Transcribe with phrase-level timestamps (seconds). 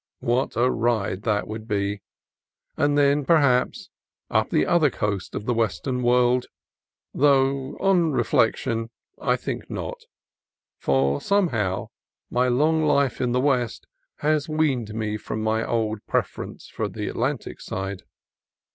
[0.21, 2.01] What a ride that would be!
[2.75, 3.91] And then, perhaps,
[4.31, 6.47] up the other coast of the Western world:—
[7.13, 8.89] though, on reflection,
[9.21, 10.05] I think not;
[10.79, 11.89] for, somehow,
[12.31, 13.85] my long life in the West
[14.21, 18.01] has weaned me from my old preference for the Atlantic side.